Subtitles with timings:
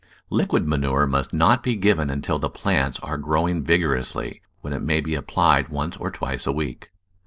[0.31, 4.81] Liquid manure must not be given until the plants are grow ing vigorously, when it
[4.81, 6.89] may be applied once or twice a week.